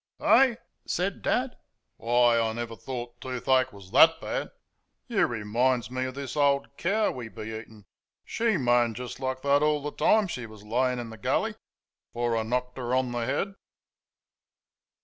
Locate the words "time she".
9.91-10.47